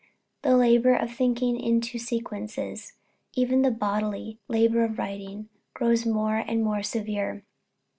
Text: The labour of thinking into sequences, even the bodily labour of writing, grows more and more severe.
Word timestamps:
The 0.41 0.57
labour 0.57 0.95
of 0.95 1.11
thinking 1.13 1.59
into 1.59 1.99
sequences, 1.99 2.93
even 3.35 3.61
the 3.61 3.69
bodily 3.69 4.39
labour 4.47 4.83
of 4.83 4.97
writing, 4.97 5.49
grows 5.75 6.07
more 6.07 6.37
and 6.37 6.63
more 6.63 6.81
severe. 6.81 7.43